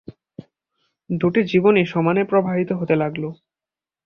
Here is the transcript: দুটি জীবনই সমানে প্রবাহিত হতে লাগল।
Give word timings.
দুটি 1.09 1.41
জীবনই 1.43 1.85
সমানে 1.85 2.21
প্রবাহিত 2.23 2.69
হতে 2.71 2.95
লাগল। 2.95 3.23